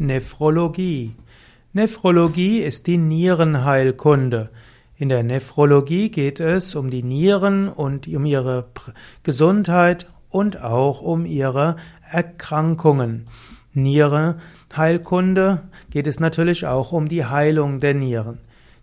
Nephrologie. 0.00 1.10
Nephrologie 1.74 2.60
ist 2.60 2.86
die 2.86 2.96
Nierenheilkunde. 2.96 4.50
In 4.96 5.10
der 5.10 5.22
Nephrologie 5.22 6.10
geht 6.10 6.40
es 6.40 6.74
um 6.74 6.88
die 6.88 7.02
Nieren 7.02 7.68
und 7.68 8.08
um 8.08 8.24
ihre 8.24 8.70
Gesundheit 9.24 10.06
und 10.30 10.62
auch 10.62 11.02
um 11.02 11.26
ihre 11.26 11.76
Erkrankungen. 12.10 13.26
Niere 13.74 14.38
Heilkunde 14.74 15.68
geht 15.90 16.06
es 16.06 16.18
natürlich 16.18 16.66
auch 16.66 16.92
um 16.92 17.06
die 17.10 17.26
Heilung 17.26 17.80
der 17.80 17.92
Nieren. 17.92 18.38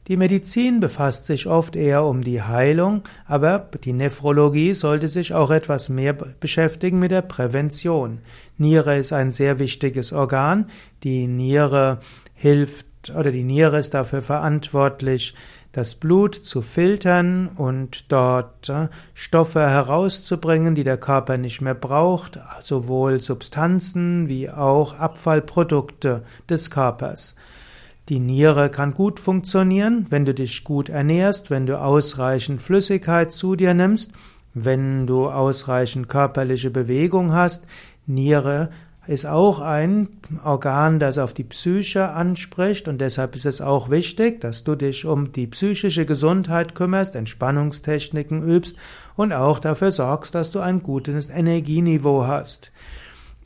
Die 0.07 0.15
Medizin 0.15 0.79
befasst 0.79 1.25
sich 1.25 1.47
oft 1.47 1.75
eher 1.75 2.05
um 2.05 2.23
die 2.23 2.41
Heilung, 2.41 3.03
aber 3.25 3.67
die 3.83 3.91
Nephrologie 3.91 4.73
sollte 4.73 5.09
sich 5.09 5.33
auch 5.33 5.51
etwas 5.51 5.89
mehr 5.89 6.13
beschäftigen 6.13 6.99
mit 6.99 7.11
der 7.11 7.23
Prävention. 7.23 8.19
Niere 8.57 8.97
ist 8.97 9.11
ein 9.11 9.33
sehr 9.33 9.59
wichtiges 9.59 10.13
Organ. 10.13 10.67
Die 11.03 11.27
Niere 11.27 11.99
hilft 12.35 12.87
oder 13.17 13.31
die 13.31 13.43
Niere 13.43 13.79
ist 13.79 13.93
dafür 13.93 14.21
verantwortlich, 14.21 15.35
das 15.73 15.95
Blut 15.95 16.35
zu 16.35 16.61
filtern 16.61 17.49
und 17.49 18.11
dort 18.11 18.69
äh, 18.69 18.87
Stoffe 19.13 19.59
herauszubringen, 19.59 20.73
die 20.73 20.85
der 20.85 20.97
Körper 20.97 21.37
nicht 21.37 21.61
mehr 21.61 21.75
braucht, 21.75 22.39
sowohl 22.63 23.21
Substanzen 23.21 24.29
wie 24.29 24.49
auch 24.49 24.93
Abfallprodukte 24.93 26.23
des 26.49 26.71
Körpers. 26.71 27.35
Die 28.09 28.19
Niere 28.19 28.69
kann 28.69 28.93
gut 28.93 29.19
funktionieren, 29.19 30.05
wenn 30.09 30.23
du 30.23 30.33
dich 30.33 30.63
gut 30.63 30.87
ernährst, 30.87 31.49
wenn 31.49 31.65
du 31.65 31.77
ausreichend 31.77 32.61
Flüssigkeit 32.61 33.33
zu 33.33 33.57
dir 33.57 33.73
nimmst, 33.73 34.13
wenn 34.53 35.07
du 35.07 35.29
ausreichend 35.29 36.07
körperliche 36.07 36.71
Bewegung 36.71 37.33
hast. 37.33 37.67
Niere 38.05 38.69
ist 39.07 39.25
auch 39.25 39.59
ein 39.59 40.07
Organ, 40.41 40.99
das 40.99 41.17
auf 41.17 41.33
die 41.33 41.43
Psyche 41.43 42.09
anspricht 42.09 42.87
und 42.87 42.99
deshalb 42.99 43.35
ist 43.35 43.45
es 43.45 43.59
auch 43.59 43.89
wichtig, 43.89 44.39
dass 44.39 44.63
du 44.63 44.75
dich 44.75 45.05
um 45.05 45.33
die 45.33 45.47
psychische 45.47 46.05
Gesundheit 46.05 46.75
kümmerst, 46.75 47.13
Entspannungstechniken 47.13 48.41
übst 48.41 48.77
und 49.17 49.33
auch 49.33 49.59
dafür 49.59 49.91
sorgst, 49.91 50.33
dass 50.33 50.51
du 50.51 50.61
ein 50.61 50.81
gutes 50.81 51.29
Energieniveau 51.29 52.25
hast. 52.25 52.71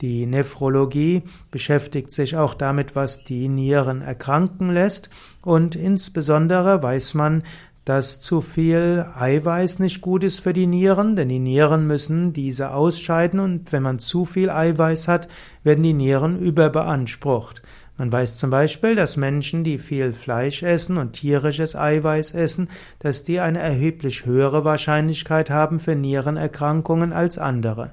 Die 0.02 0.26
Nephrologie 0.26 1.22
beschäftigt 1.52 2.10
sich 2.10 2.36
auch 2.36 2.54
damit, 2.54 2.96
was 2.96 3.22
die 3.22 3.48
Nieren 3.48 4.02
erkranken 4.02 4.70
lässt 4.70 5.10
und 5.42 5.76
insbesondere 5.76 6.82
weiß 6.82 7.14
man, 7.14 7.44
dass 7.84 8.20
zu 8.20 8.40
viel 8.40 9.06
Eiweiß 9.16 9.78
nicht 9.78 10.00
gut 10.00 10.24
ist 10.24 10.40
für 10.40 10.52
die 10.52 10.66
Nieren, 10.66 11.14
denn 11.14 11.28
die 11.28 11.38
Nieren 11.38 11.86
müssen 11.86 12.32
diese 12.32 12.74
ausscheiden 12.74 13.38
und 13.38 13.72
wenn 13.72 13.82
man 13.84 14.00
zu 14.00 14.24
viel 14.24 14.50
Eiweiß 14.50 15.06
hat, 15.06 15.28
werden 15.62 15.84
die 15.84 15.94
Nieren 15.94 16.36
überbeansprucht. 16.36 17.62
Man 17.96 18.10
weiß 18.10 18.38
zum 18.38 18.50
Beispiel, 18.50 18.96
dass 18.96 19.16
Menschen, 19.16 19.62
die 19.62 19.78
viel 19.78 20.12
Fleisch 20.14 20.64
essen 20.64 20.96
und 20.96 21.12
tierisches 21.12 21.76
Eiweiß 21.76 22.32
essen, 22.32 22.68
dass 22.98 23.22
die 23.22 23.38
eine 23.38 23.60
erheblich 23.60 24.26
höhere 24.26 24.64
Wahrscheinlichkeit 24.64 25.50
haben 25.50 25.78
für 25.78 25.94
Nierenerkrankungen 25.94 27.12
als 27.12 27.38
andere. 27.38 27.92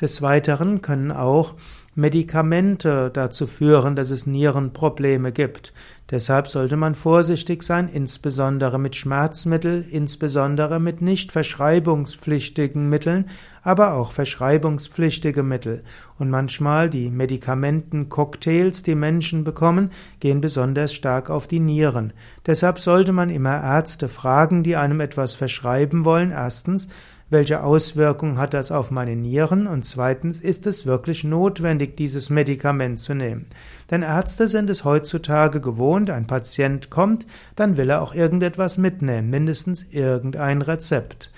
Des 0.00 0.22
Weiteren 0.22 0.82
können 0.82 1.12
auch 1.12 1.54
Medikamente 1.94 3.10
dazu 3.12 3.46
führen, 3.46 3.96
dass 3.96 4.10
es 4.10 4.26
Nierenprobleme 4.26 5.30
gibt. 5.30 5.74
Deshalb 6.10 6.48
sollte 6.48 6.76
man 6.78 6.94
vorsichtig 6.94 7.62
sein, 7.62 7.88
insbesondere 7.88 8.78
mit 8.78 8.96
Schmerzmitteln, 8.96 9.84
insbesondere 9.90 10.80
mit 10.80 11.02
nicht 11.02 11.32
verschreibungspflichtigen 11.32 12.88
Mitteln, 12.88 13.28
aber 13.62 13.92
auch 13.94 14.12
verschreibungspflichtige 14.12 15.42
Mittel. 15.42 15.84
Und 16.18 16.30
manchmal 16.30 16.88
die 16.88 17.10
Medikamentencocktails, 17.10 18.82
die 18.82 18.94
Menschen 18.94 19.44
bekommen, 19.44 19.90
gehen 20.20 20.40
besonders 20.40 20.94
stark 20.94 21.28
auf 21.28 21.46
die 21.46 21.60
Nieren. 21.60 22.14
Deshalb 22.46 22.78
sollte 22.78 23.12
man 23.12 23.28
immer 23.28 23.62
Ärzte 23.62 24.08
fragen, 24.08 24.62
die 24.62 24.76
einem 24.76 25.00
etwas 25.00 25.34
verschreiben 25.34 26.06
wollen. 26.06 26.30
Erstens, 26.30 26.88
welche 27.32 27.64
Auswirkungen 27.64 28.38
hat 28.38 28.54
das 28.54 28.70
auf 28.70 28.90
meine 28.90 29.16
Nieren? 29.16 29.66
Und 29.66 29.84
zweitens, 29.84 30.40
ist 30.40 30.66
es 30.66 30.86
wirklich 30.86 31.24
notwendig, 31.24 31.96
dieses 31.96 32.30
Medikament 32.30 33.00
zu 33.00 33.14
nehmen? 33.14 33.46
Denn 33.90 34.02
Ärzte 34.02 34.48
sind 34.48 34.70
es 34.70 34.84
heutzutage 34.84 35.60
gewohnt, 35.60 36.10
ein 36.10 36.26
Patient 36.26 36.90
kommt, 36.90 37.26
dann 37.56 37.76
will 37.76 37.90
er 37.90 38.02
auch 38.02 38.14
irgendetwas 38.14 38.78
mitnehmen, 38.78 39.30
mindestens 39.30 39.82
irgendein 39.90 40.62
Rezept. 40.62 41.32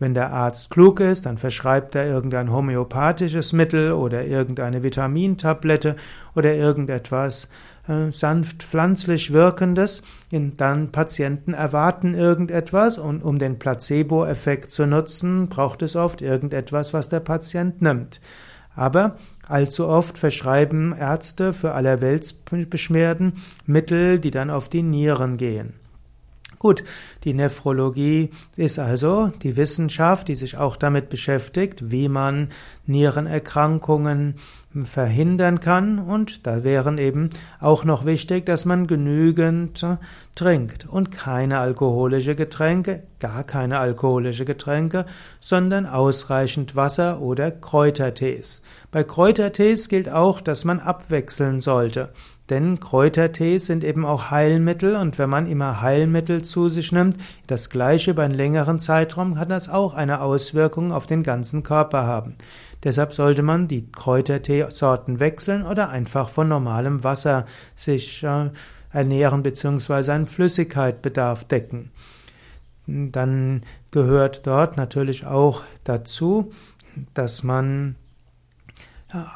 Wenn 0.00 0.14
der 0.14 0.32
Arzt 0.32 0.70
klug 0.70 0.98
ist, 0.98 1.26
dann 1.26 1.36
verschreibt 1.36 1.94
er 1.94 2.06
irgendein 2.06 2.50
homöopathisches 2.50 3.52
Mittel 3.52 3.92
oder 3.92 4.24
irgendeine 4.24 4.82
Vitamintablette 4.82 5.94
oder 6.34 6.54
irgendetwas 6.54 7.50
äh, 7.86 8.10
sanft 8.10 8.62
pflanzlich 8.62 9.34
wirkendes. 9.34 10.02
Dann 10.30 10.90
Patienten 10.90 11.52
erwarten 11.52 12.14
irgendetwas 12.14 12.96
und 12.96 13.22
um 13.22 13.38
den 13.38 13.58
Placebo-Effekt 13.58 14.70
zu 14.70 14.86
nutzen, 14.86 15.48
braucht 15.48 15.82
es 15.82 15.96
oft 15.96 16.22
irgendetwas, 16.22 16.94
was 16.94 17.10
der 17.10 17.20
Patient 17.20 17.82
nimmt. 17.82 18.22
Aber 18.74 19.16
allzu 19.46 19.86
oft 19.86 20.16
verschreiben 20.16 20.96
Ärzte 20.98 21.52
für 21.52 21.72
allerweltsbeschwerden 21.72 23.34
Mittel, 23.66 24.18
die 24.18 24.30
dann 24.30 24.48
auf 24.48 24.70
die 24.70 24.82
Nieren 24.82 25.36
gehen. 25.36 25.79
Gut, 26.60 26.84
die 27.24 27.32
Nephrologie 27.32 28.28
ist 28.54 28.78
also 28.78 29.28
die 29.42 29.56
Wissenschaft, 29.56 30.28
die 30.28 30.36
sich 30.36 30.58
auch 30.58 30.76
damit 30.76 31.08
beschäftigt, 31.08 31.90
wie 31.90 32.10
man 32.10 32.50
Nierenerkrankungen 32.84 34.34
verhindern 34.84 35.60
kann 35.60 35.98
und 35.98 36.46
da 36.46 36.62
wären 36.62 36.98
eben 36.98 37.30
auch 37.60 37.84
noch 37.84 38.04
wichtig, 38.04 38.44
dass 38.44 38.66
man 38.66 38.86
genügend 38.86 39.86
trinkt 40.34 40.86
und 40.86 41.10
keine 41.10 41.60
alkoholische 41.60 42.34
Getränke, 42.34 43.04
gar 43.20 43.42
keine 43.42 43.78
alkoholische 43.78 44.44
Getränke, 44.44 45.06
sondern 45.40 45.86
ausreichend 45.86 46.76
Wasser 46.76 47.22
oder 47.22 47.50
Kräutertees. 47.50 48.60
Bei 48.90 49.02
Kräutertees 49.02 49.88
gilt 49.88 50.10
auch, 50.10 50.42
dass 50.42 50.66
man 50.66 50.78
abwechseln 50.78 51.60
sollte. 51.60 52.10
Denn 52.50 52.80
Kräutertees 52.80 53.66
sind 53.66 53.84
eben 53.84 54.04
auch 54.04 54.32
Heilmittel 54.32 54.96
und 54.96 55.18
wenn 55.18 55.30
man 55.30 55.46
immer 55.46 55.80
Heilmittel 55.80 56.42
zu 56.42 56.68
sich 56.68 56.90
nimmt, 56.90 57.16
das 57.46 57.70
gleiche 57.70 58.10
über 58.10 58.24
einen 58.24 58.34
längeren 58.34 58.80
Zeitraum, 58.80 59.36
kann 59.36 59.48
das 59.48 59.68
auch 59.68 59.94
eine 59.94 60.20
Auswirkung 60.20 60.92
auf 60.92 61.06
den 61.06 61.22
ganzen 61.22 61.62
Körper 61.62 62.06
haben. 62.06 62.34
Deshalb 62.82 63.12
sollte 63.12 63.42
man 63.42 63.68
die 63.68 63.90
Kräuterteesorten 63.92 65.20
wechseln 65.20 65.64
oder 65.64 65.90
einfach 65.90 66.28
von 66.28 66.48
normalem 66.48 67.04
Wasser 67.04 67.46
sich 67.76 68.24
äh, 68.24 68.50
ernähren 68.92 69.44
bzw. 69.44 70.10
einen 70.10 70.26
Flüssigkeitbedarf 70.26 71.44
decken. 71.44 71.92
Dann 72.86 73.62
gehört 73.92 74.46
dort 74.48 74.76
natürlich 74.76 75.24
auch 75.24 75.62
dazu, 75.84 76.50
dass 77.14 77.44
man 77.44 77.94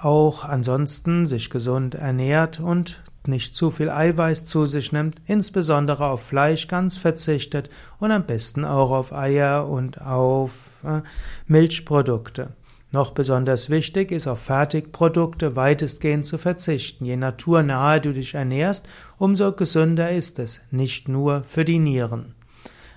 auch 0.02 0.44
ansonsten 0.44 1.26
sich 1.26 1.50
gesund 1.50 1.94
ernährt 1.94 2.60
und 2.60 3.02
nicht 3.26 3.54
zu 3.54 3.70
viel 3.70 3.90
Eiweiß 3.90 4.44
zu 4.44 4.66
sich 4.66 4.92
nimmt, 4.92 5.16
insbesondere 5.26 6.06
auf 6.06 6.22
Fleisch 6.22 6.68
ganz 6.68 6.96
verzichtet 6.96 7.70
und 7.98 8.10
am 8.10 8.26
besten 8.26 8.64
auch 8.64 8.90
auf 8.90 9.12
Eier 9.12 9.68
und 9.68 10.00
auf 10.00 10.84
äh, 10.84 11.00
Milchprodukte. 11.46 12.50
Noch 12.92 13.10
besonders 13.10 13.70
wichtig 13.70 14.12
ist 14.12 14.28
auf 14.28 14.40
Fertigprodukte 14.40 15.56
weitestgehend 15.56 16.24
zu 16.24 16.38
verzichten. 16.38 17.04
Je 17.04 17.16
naturnahe 17.16 18.00
du 18.00 18.12
dich 18.12 18.34
ernährst, 18.34 18.86
umso 19.18 19.50
gesünder 19.52 20.10
ist 20.10 20.38
es, 20.38 20.60
nicht 20.70 21.08
nur 21.08 21.42
für 21.42 21.64
die 21.64 21.80
Nieren. 21.80 22.34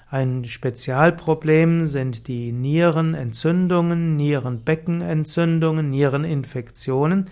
Ein 0.10 0.46
Spezialproblem 0.46 1.88
sind 1.88 2.30
die 2.30 2.54
Nierenentzündungen, 2.54 4.16
Nierenbeckenentzündungen, 4.16 5.90
Niereninfektionen. 5.90 7.26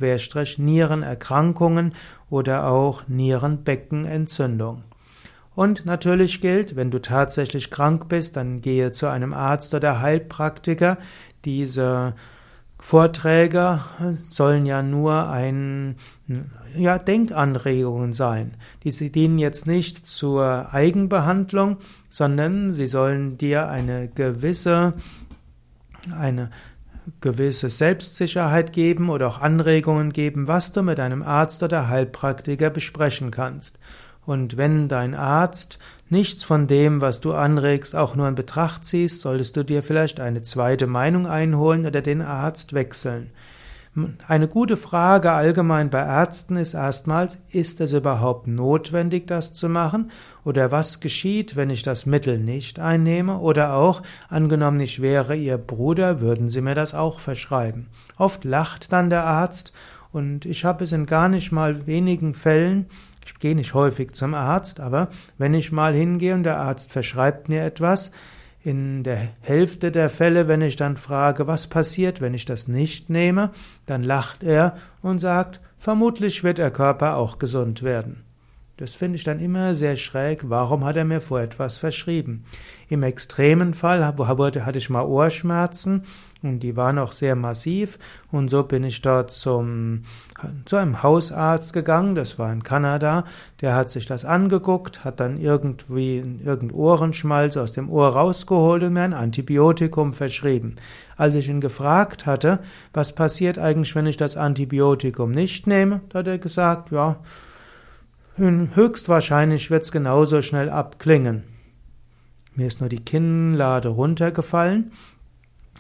Nierenerkrankungen 0.59 1.95
oder 2.29 2.69
auch 2.69 3.09
Nierenbeckenentzündung. 3.09 4.83
Und 5.55 5.87
natürlich 5.87 6.41
gilt, 6.41 6.75
wenn 6.75 6.91
du 6.91 7.01
tatsächlich 7.01 7.71
krank 7.71 8.09
bist, 8.09 8.37
dann 8.37 8.61
gehe 8.61 8.91
zu 8.91 9.07
einem 9.07 9.33
Arzt 9.33 9.73
oder 9.73 10.01
Heilpraktiker. 10.01 10.99
Diese 11.45 12.15
Vorträge 12.79 13.81
sollen 14.21 14.67
ja 14.67 14.83
nur 14.83 15.31
ein, 15.31 15.97
ja, 16.77 16.99
Denkanregungen 16.99 18.13
sein. 18.13 18.57
Diese 18.83 19.09
dienen 19.09 19.39
jetzt 19.39 19.67
nicht 19.67 20.07
zur 20.07 20.73
Eigenbehandlung, 20.73 21.79
sondern 22.11 22.73
sie 22.73 22.87
sollen 22.87 23.39
dir 23.39 23.69
eine 23.69 24.09
gewisse, 24.09 24.95
eine 26.15 26.51
gewisse 27.21 27.71
Selbstsicherheit 27.71 28.73
geben 28.73 29.09
oder 29.09 29.29
auch 29.29 29.41
Anregungen 29.41 30.13
geben, 30.13 30.49
was 30.49 30.73
du 30.73 30.83
mit 30.83 31.01
einem 31.01 31.23
Arzt 31.23 31.63
oder 31.63 31.89
Heilpraktiker 31.89 32.71
besprechen 32.71 33.31
kannst. 33.31 33.79
Und 34.27 34.57
wenn 34.57 34.89
dein 34.89 35.15
Arzt 35.15 35.79
nichts 36.09 36.45
von 36.45 36.67
dem, 36.67 37.01
was 37.01 37.21
du 37.21 37.35
anregst, 37.35 37.95
auch 37.95 38.17
nur 38.17 38.29
in 38.29 38.35
Betracht 38.35 38.85
ziehst, 38.85 39.21
solltest 39.21 39.57
du 39.57 39.65
dir 39.65 39.83
vielleicht 39.83 40.21
eine 40.21 40.43
zweite 40.43 40.87
Meinung 40.87 41.27
einholen 41.27 41.87
oder 41.87 42.01
den 42.01 42.23
Arzt 42.23 42.73
wechseln. 42.73 43.31
Eine 44.27 44.49
gute 44.49 44.77
Frage 44.77 45.31
allgemein 45.31 45.89
bei 45.89 46.01
Ärzten 46.01 46.57
ist 46.57 46.75
erstmals, 46.75 47.45
ist 47.53 47.81
es 47.81 47.93
überhaupt 47.93 48.49
notwendig, 48.49 49.29
das 49.29 49.53
zu 49.53 49.69
machen? 49.69 50.11
Oder 50.45 50.73
was 50.73 50.99
geschieht, 50.99 51.55
wenn 51.55 51.71
ich 51.71 51.85
das 51.85 52.05
Mittel 52.05 52.41
nicht 52.41 52.81
einnehme? 52.81 53.39
Oder 53.39 53.75
auch, 53.75 54.03
angenommen 54.29 54.81
ich 54.81 55.01
wäre 55.01 55.37
Ihr 55.37 55.59
Bruder, 55.59 56.21
würden 56.21 56.51
Sie 56.51 56.61
mir 56.61 56.75
das 56.75 56.93
auch 56.93 57.21
verschreiben? 57.21 57.87
Oft 58.17 58.45
lacht 58.45 58.93
dann 58.93 59.11
der 59.11 59.25
Arzt 59.27 59.73
und 60.11 60.45
ich 60.45 60.65
habe 60.65 60.83
es 60.83 60.91
in 60.91 61.07
gar 61.07 61.29
nicht 61.29 61.53
mal 61.53 61.87
wenigen 61.87 62.35
Fällen, 62.35 62.87
ich 63.25 63.39
gehe 63.39 63.55
nicht 63.55 63.75
häufig 63.75 64.13
zum 64.13 64.35
Arzt, 64.35 64.81
aber 64.81 65.09
wenn 65.39 65.55
ich 65.55 65.73
mal 65.73 65.95
hingehe 65.95 66.35
und 66.35 66.43
der 66.43 66.59
Arzt 66.59 66.93
verschreibt 66.93 67.49
mir 67.49 67.63
etwas, 67.65 68.13
in 68.63 69.03
der 69.03 69.19
Hälfte 69.41 69.93
der 69.93 70.09
Fälle, 70.09 70.49
wenn 70.49 70.63
ich 70.63 70.77
dann 70.77 70.97
frage, 70.97 71.47
was 71.47 71.67
passiert, 71.67 72.23
wenn 72.23 72.33
ich 72.33 72.47
das 72.47 72.67
nicht 72.67 73.11
nehme, 73.11 73.51
dann 73.85 74.03
lacht 74.03 74.43
er 74.43 74.77
und 75.03 75.19
sagt, 75.19 75.61
vermutlich 75.77 76.43
wird 76.45 76.59
der 76.59 76.71
Körper 76.71 77.17
auch 77.17 77.39
gesund 77.39 77.83
werden. 77.83 78.25
Das 78.77 78.97
finde 78.97 79.17
ich 79.17 79.25
dann 79.25 79.39
immer 79.39 79.73
sehr 79.75 79.95
schräg. 79.95 80.51
Warum 80.51 80.85
hat 80.85 80.97
er 80.97 81.05
mir 81.05 81.21
vor 81.21 81.41
etwas 81.41 81.79
verschrieben? 81.79 82.45
Im 82.89 83.05
extremen 83.05 83.73
Fall 83.73 84.05
hatte 84.05 84.79
ich 84.79 84.91
mal 84.91 85.05
Ohrschmerzen 85.05 86.03
und 86.43 86.59
die 86.59 86.77
waren 86.77 86.99
auch 86.99 87.13
sehr 87.13 87.37
massiv 87.37 88.01
und 88.33 88.51
so 88.51 88.65
bin 88.65 88.83
ich 88.83 89.01
dort 89.01 89.31
zum, 89.31 90.03
zu 90.65 90.75
einem 90.75 91.05
Hausarzt 91.05 91.73
gegangen, 91.73 92.17
das 92.17 92.39
war 92.39 92.53
in 92.53 92.65
Kanada, 92.65 93.25
der 93.61 93.77
hat 93.77 93.91
sich 93.91 94.07
das 94.07 94.25
angeguckt, 94.25 95.05
hat 95.05 95.21
dann 95.21 95.41
irgendwie 95.41 96.19
irgendein 96.45 96.73
Ohrenschmalz 96.73 97.57
aus 97.57 97.73
dem 97.73 97.89
Ohr 97.89 98.09
rausgeholt 98.09 98.83
und 98.83 98.93
mir 98.93 99.03
ein 99.03 99.15
Antibiotikum 99.15 100.13
verschrieben. 100.13 100.75
Als 101.17 101.37
ich 101.37 101.49
ihn 101.49 101.61
gefragt 101.61 102.27
hatte, 102.27 102.59
was 102.93 103.15
passiert 103.15 103.57
eigentlich, 103.57 103.95
wenn 103.95 104.07
ich 104.07 104.17
das 104.17 104.37
Antibiotikum 104.37 105.31
nicht 105.31 105.69
nehme, 105.69 106.01
hat 106.13 106.27
er 106.27 106.39
gesagt, 106.39 106.91
ja, 106.91 107.21
Höchstwahrscheinlich 108.37 109.71
wird's 109.71 109.93
genauso 109.93 110.43
schnell 110.43 110.69
abklingen. 110.69 111.45
Mir 112.57 112.67
ist 112.67 112.81
nur 112.81 112.89
die 112.89 113.05
Kinnlade 113.05 113.89
runtergefallen. 113.89 114.91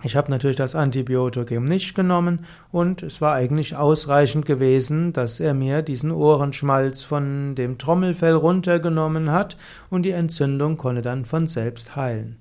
Ich 0.04 0.14
habe 0.14 0.30
natürlich 0.30 0.56
das 0.56 0.76
Antibiotikum 0.76 1.64
nicht 1.64 1.96
genommen 1.96 2.46
und 2.70 3.02
es 3.02 3.20
war 3.20 3.34
eigentlich 3.34 3.74
ausreichend 3.74 4.46
gewesen, 4.46 5.12
dass 5.12 5.40
er 5.40 5.52
mir 5.52 5.82
diesen 5.82 6.12
Ohrenschmalz 6.12 7.02
von 7.02 7.56
dem 7.56 7.76
Trommelfell 7.76 8.34
runtergenommen 8.34 9.32
hat 9.32 9.56
und 9.90 10.04
die 10.04 10.10
Entzündung 10.10 10.76
konnte 10.76 11.02
dann 11.02 11.24
von 11.24 11.48
selbst 11.48 11.96
heilen. 11.96 12.38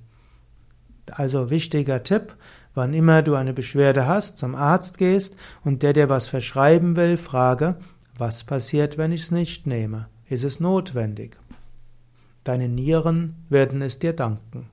Also 1.10 1.50
wichtiger 1.50 2.04
Tipp, 2.04 2.36
wann 2.76 2.94
immer 2.94 3.24
du 3.24 3.34
eine 3.34 3.54
Beschwerde 3.54 4.08
hast, 4.08 4.38
zum 4.38 4.54
Arzt 4.54 5.00
gehst 5.00 5.38
und 5.64 5.82
der 5.82 5.94
dir 5.94 6.10
was 6.10 6.28
verschreiben 6.28 6.96
will, 6.96 7.18
frage, 7.18 7.78
was 8.18 8.44
passiert, 8.44 8.98
wenn 8.98 9.12
ich 9.12 9.24
es 9.24 9.32
nicht 9.32 9.68
nehme? 9.68 10.08
Ist 10.28 10.44
es 10.44 10.60
notwendig? 10.60 11.38
Deine 12.44 12.70
Nieren 12.70 13.36
werden 13.50 13.82
es 13.82 14.00
dir 14.00 14.14
danken. 14.14 14.70